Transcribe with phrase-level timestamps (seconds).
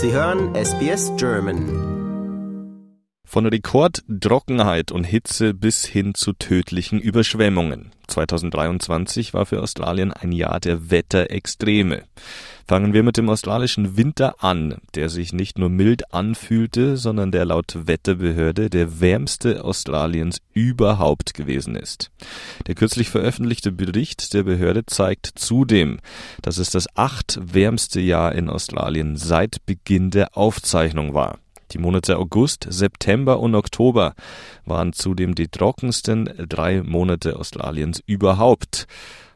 [0.00, 1.97] Sie hören SBS German.
[3.38, 7.92] Von Rekordtrockenheit und Hitze bis hin zu tödlichen Überschwemmungen.
[8.08, 12.02] 2023 war für Australien ein Jahr der Wetterextreme.
[12.66, 17.44] Fangen wir mit dem australischen Winter an, der sich nicht nur mild anfühlte, sondern der
[17.44, 22.10] laut Wetterbehörde der wärmste Australiens überhaupt gewesen ist.
[22.66, 26.00] Der kürzlich veröffentlichte Bericht der Behörde zeigt zudem,
[26.42, 31.38] dass es das acht wärmste Jahr in Australien seit Beginn der Aufzeichnung war.
[31.72, 34.14] Die Monate August, September und Oktober
[34.64, 38.86] waren zudem die trockensten drei Monate Australiens überhaupt.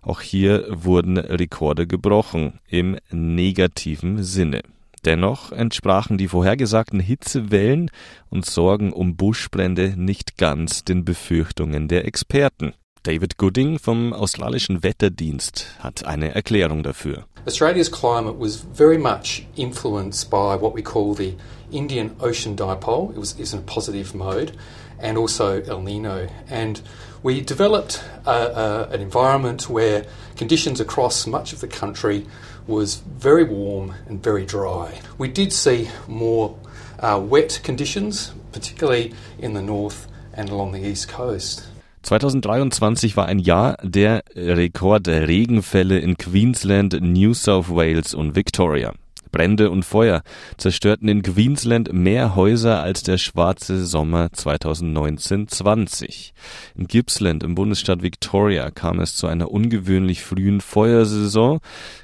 [0.00, 4.62] Auch hier wurden Rekorde gebrochen, im negativen Sinne.
[5.04, 7.90] Dennoch entsprachen die vorhergesagten Hitzewellen
[8.30, 12.72] und Sorgen um Buschbrände nicht ganz den Befürchtungen der Experten.
[13.02, 17.26] David Gooding vom australischen Wetterdienst hat eine Erklärung dafür.
[17.46, 21.34] Australia's climate was very much influenced by what we call the
[21.72, 23.10] Indian Ocean Dipole.
[23.10, 24.56] It was, in a positive mode,
[24.98, 26.28] and also El Nino.
[26.48, 26.80] And
[27.22, 30.04] we developed a, a, an environment where
[30.36, 32.26] conditions across much of the country
[32.66, 35.00] was very warm and very dry.
[35.18, 36.56] We did see more
[37.00, 41.68] uh, wet conditions, particularly in the north and along the east coast.
[42.02, 48.92] 2023 war ein Jahr der Rekordregenfälle in Queensland, New South Wales und Victoria.
[49.32, 50.22] Brände und Feuer
[50.58, 56.30] zerstörten in Queensland mehr Häuser als der schwarze Sommer 2019-20.
[56.76, 61.58] In Gippsland im Bundesstaat Victoria kam es zu einer ungewöhnlich frühen Feuersaison,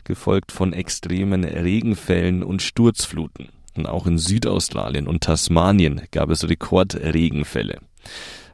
[0.04, 3.50] gefolgt von extremen Regenfällen und Sturzfluten.
[3.76, 7.78] Und auch in Südaustralien und Tasmanien gab es Rekordregenfälle.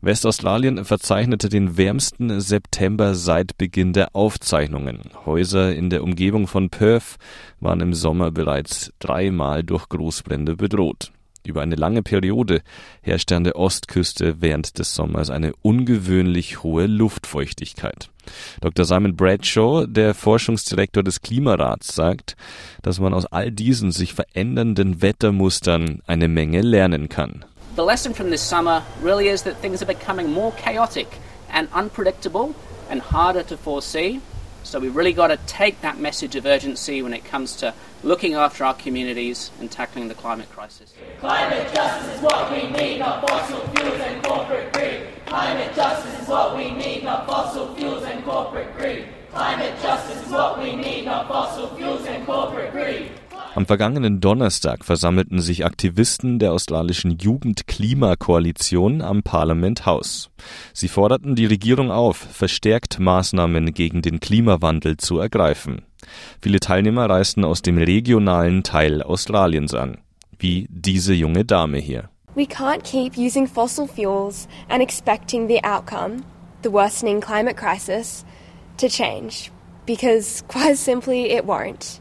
[0.01, 5.01] Westaustralien verzeichnete den wärmsten September seit Beginn der Aufzeichnungen.
[5.25, 7.17] Häuser in der Umgebung von Perth
[7.61, 11.11] waren im Sommer bereits dreimal durch Großbrände bedroht.
[11.47, 12.63] Über eine lange Periode
[13.03, 18.11] herrschte an der Ostküste während des Sommers eine ungewöhnlich hohe Luftfeuchtigkeit.
[18.63, 18.87] Dr.
[18.87, 22.37] Simon Bradshaw, der Forschungsdirektor des Klimarats, sagt,
[22.81, 27.45] dass man aus all diesen sich verändernden Wettermustern eine Menge lernen kann.
[27.74, 31.18] The lesson from this summer really is that things are becoming more chaotic
[31.51, 32.55] and unpredictable
[32.89, 34.20] and harder to foresee.
[34.62, 37.74] So we've really got to take that message of urgency when it comes to
[38.05, 40.95] looking after our communities and tackling the climate crisis.
[41.18, 45.08] Climate justice is what we need, not fossil fuels and corporate greed.
[45.27, 49.08] Climate justice is what we need, not fossil fuels and corporate greed.
[49.33, 53.11] Climate justice is what we need, not fossil fuels and corporate greed.
[53.57, 60.29] Am vergangenen Donnerstag versammelten sich Aktivisten der australischen Jugend-Klima-Koalition am Parliament House.
[60.73, 65.83] Sie forderten die Regierung auf, verstärkt Maßnahmen gegen den Klimawandel zu ergreifen.
[66.43, 69.98] Viele Teilnehmer reisten aus dem regionalen Teil Australiens an,
[70.37, 72.11] wie diese junge Dame hier.
[72.35, 76.25] We can't keep using fossil fuels and expecting the outcome,
[76.64, 78.25] the worsening climate crisis,
[78.79, 79.53] to change,
[79.87, 82.01] because quite simply it won't.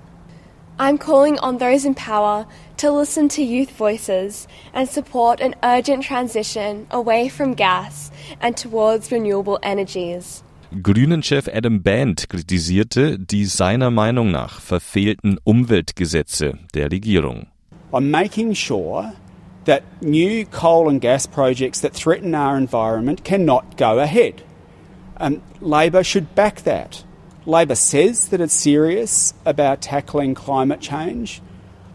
[0.80, 2.48] I'm calling on those in power
[2.78, 8.12] to listen to youth voices and support an urgent transition away from gas
[8.42, 10.44] and towards renewable energies.
[10.82, 17.46] Grünen-Chef Adam Band kritisierte die seiner Meinung nach verfehlten Umweltgesetze der Regierung.
[17.92, 19.14] I'm making sure
[19.66, 24.42] that new coal and gas projects that threaten our environment cannot go ahead.
[25.20, 27.04] Um, Labor should back that.
[27.46, 31.42] Labor says that it's serious about tackling climate change.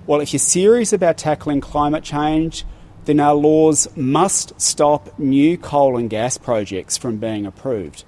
[0.06, 2.66] Well, if you're serious about tackling climate change,
[3.06, 8.04] then our laws must stop new coal and gas projects from being approved.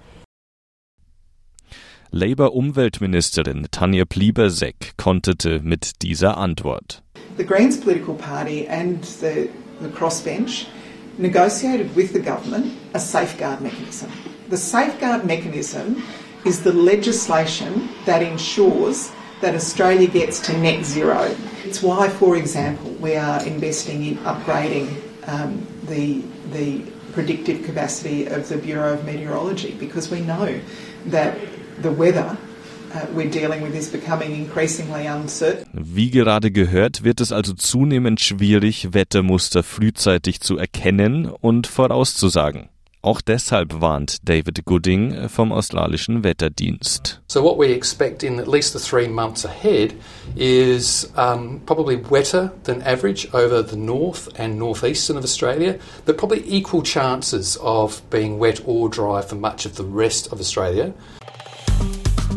[2.13, 7.01] Labour-Umweltministerin Tanja Plibersek konterte mit dieser Antwort.
[7.39, 9.49] The Greens political party and the,
[9.81, 10.67] the crossbench
[11.17, 14.11] negotiated with the government a safeguard mechanism.
[14.51, 16.03] The safeguard mechanism
[16.45, 21.35] is the legislation that ensures that Australia gets to net zero.
[21.65, 24.97] It's why, for example, we are investing in upgrading
[25.27, 26.23] um, the,
[26.53, 26.83] the
[27.13, 30.61] predictive capacity of the Bureau of Meteorology because we know
[31.07, 31.39] that
[31.83, 32.37] the weather
[32.93, 33.07] uh.
[35.73, 42.69] Wie gerade gehört, wird es also zunehmend schwierig, Wettermuster frühzeitig zu erkennen und vorauszusagen.
[43.03, 47.23] Auch deshalb warnt David Gooding vom australischen Wetterdienst.
[47.29, 49.95] So what we expect in at least the three months ahead
[50.37, 56.45] is um, probably wetter than average over the north and northeastern of Australia, but probably
[56.47, 60.93] equal chances of being wet or dry for much of the rest of Australia.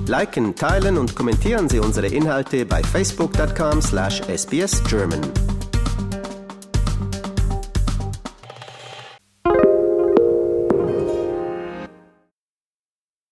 [0.08, 5.53] Liken, teilen und kommentieren Sie unsere Inhalte bei facebook.com/sbsgerman.